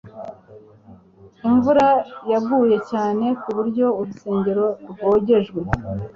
imvura 1.47 1.87
yaguye 2.31 2.77
cyane 2.91 3.25
kuburyo 3.41 3.85
urusengero 3.99 4.65
rwogejwe 4.89 5.59